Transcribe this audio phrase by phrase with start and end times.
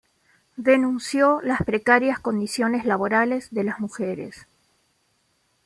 [0.57, 4.47] Denunció las precarias condiciones laborales de las mujeres.